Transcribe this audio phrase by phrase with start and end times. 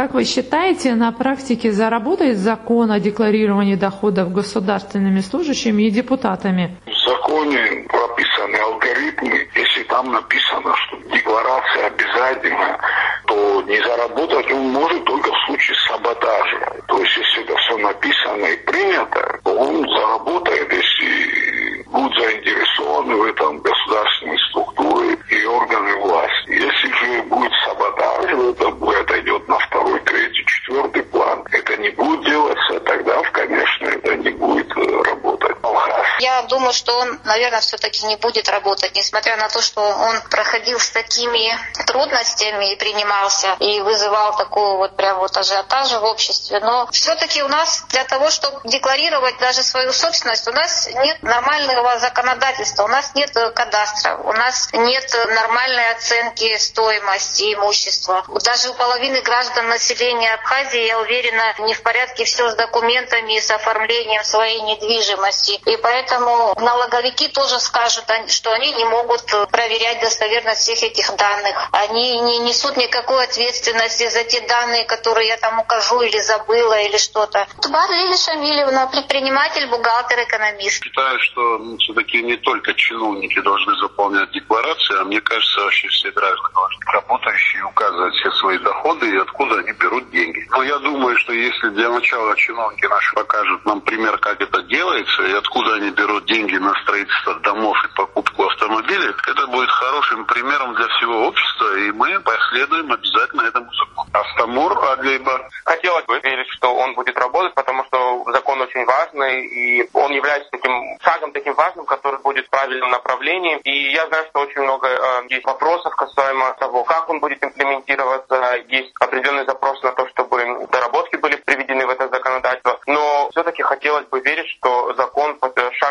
[0.00, 6.78] Как вы считаете, на практике заработает закон о декларировании доходов государственными служащими и депутатами?
[6.86, 9.46] В законе прописаны алгоритмы.
[9.54, 12.78] Если там написано, что декларация обязательна,
[13.26, 16.82] то не заработать он может только в случае саботажа.
[16.88, 23.24] То есть, если это все написано и принято, то он заработает, если будут заинтересованы в
[23.24, 26.50] этом государственные структуры и органы власти.
[26.52, 31.44] Если же будет саботаж, это будет, отойдет на второй, третий, четвертый план.
[31.50, 35.56] Это не будет делаться, тогда, конечно, это не будет э, работать.
[35.62, 36.06] Алхаз.
[36.40, 40.80] Я думаю, что он, наверное, все-таки не будет работать, несмотря на то, что он проходил
[40.80, 41.54] с такими
[41.86, 46.60] трудностями и принимался, и вызывал такую вот прям вот ажиотаж в обществе.
[46.60, 51.98] Но все-таки у нас для того, чтобы декларировать даже свою собственность, у нас нет нормального
[51.98, 58.24] законодательства, у нас нет кадастра, у нас нет нормальной оценки стоимости имущества.
[58.42, 63.40] Даже у половины граждан населения Абхазии, я уверена, не в порядке все с документами и
[63.42, 65.60] с оформлением своей недвижимости.
[65.66, 71.68] И поэтому налоговики тоже скажут, что они не могут проверять достоверность всех этих данных.
[71.72, 76.96] Они не несут никакой ответственности за те данные, которые я там укажу или забыла или
[76.96, 77.46] что-то.
[77.62, 80.82] Тубар Лилия Шамилевна, предприниматель, бухгалтер, экономист.
[80.82, 86.10] Считаю, что ну, все-таки не только чиновники должны заполнять декларации, а мне кажется, вообще все
[86.10, 86.54] граждане,
[86.92, 90.46] работающие, указывать все свои доходы и откуда они берут деньги.
[90.50, 95.22] Но я думаю, что если для начала чиновники наши покажут нам пример, как это делается
[95.22, 100.74] и откуда они берут деньги на строительство домов и покупку автомобилей, это будет хорошим примером
[100.74, 104.08] для всего общества, и мы последуем обязательно этому закону.
[104.12, 105.48] Астамур Адлейбар.
[105.64, 110.50] Хотелось бы верить, что он будет работать, потому что закон очень важный, и он является
[110.50, 113.58] таким шагом таким важным, который будет в правильном направлении.
[113.64, 118.56] И я знаю, что очень много э, есть вопросов касаемо того, как он будет имплементироваться.
[118.68, 122.78] Есть определенный запрос на то, чтобы доработки были приведены в это законодательство.
[122.86, 125.38] Но все-таки хотелось бы верить, что закон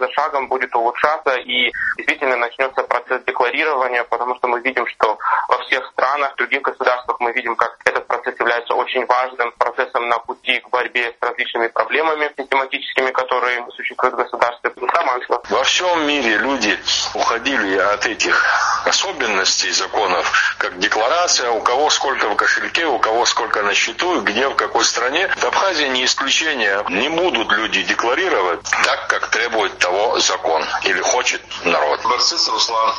[0.00, 5.18] за шагом будет улучшаться и действительно начнется процесс декларирования, потому что мы видим, что
[5.48, 10.08] во всех странах, в других государствах мы видим, как этот процесс является очень важным процессом
[10.08, 14.72] на пути к борьбе с различными проблемами систематическими, которые существуют в государстве.
[15.50, 16.78] Во всем мире люди
[17.14, 23.62] уходили от этих особенностей законов, как декларация, у кого сколько в кошельке, у кого сколько
[23.62, 25.28] на счету, где, в какой стране.
[25.36, 26.84] В Абхазии не исключение.
[26.88, 32.00] Не будут люди декларировать так, как требует того закон или хочет народ.
[32.04, 32.94] Барсис Руслан.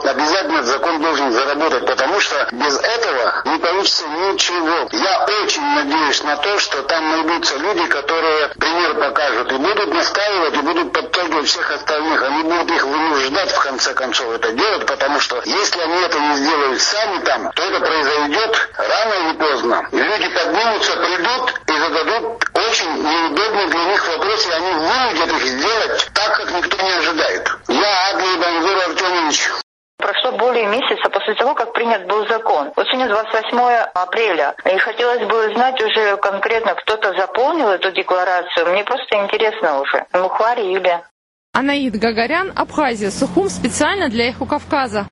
[0.00, 4.88] Обязательно закон должен заработать, потому что без этого не получится ничего.
[4.92, 10.54] Я очень надеюсь на то, что там найдутся люди, которые пример покажут и будут настаивать,
[10.54, 12.22] и будут подтягивать всех остальных.
[12.22, 16.36] Они будут их вынуждать в конце концов это делать, потому что если они это не
[16.36, 19.88] сделают сами там, то это произойдет рано или поздно.
[19.90, 26.10] Люди поднимутся, придут и зададут очень неудобный для них вопрос, и они вынудят их сделать
[26.14, 26.97] так, как никто не
[31.28, 32.72] после того, как принят был закон.
[32.74, 33.58] Вот сегодня 28
[33.94, 34.54] апреля.
[34.64, 38.70] И хотелось бы знать уже конкретно, кто-то заполнил эту декларацию.
[38.70, 40.06] Мне просто интересно уже.
[40.14, 41.02] Мухари Юлия.
[41.52, 45.06] Анаид Гагарян, Абхазия, Сухум специально для Эху Кавказа.